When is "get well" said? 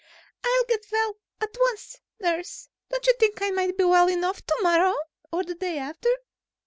0.63-1.15